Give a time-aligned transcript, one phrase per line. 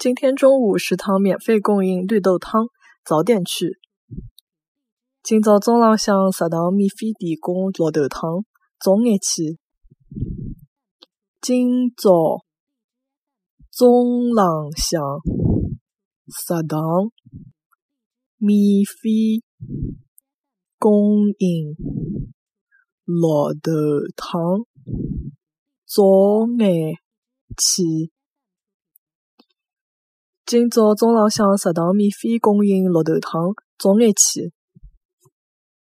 [0.00, 2.68] 今天中午食堂免费供应绿豆汤，
[3.04, 3.78] 早点去。
[5.22, 8.46] 今朝中浪向食堂免费提供绿豆汤，
[8.82, 9.58] 早眼去。
[11.42, 12.40] 今朝
[13.70, 15.02] 中浪向
[16.28, 17.12] 食堂
[18.38, 18.56] 免
[18.86, 19.42] 费
[20.78, 21.76] 供应
[23.04, 23.70] 绿豆
[24.16, 24.64] 汤，
[25.84, 26.94] 早眼
[27.58, 28.10] 去。
[30.50, 34.52] 今朝中浪向食堂免费供应绿豆汤，早眼去。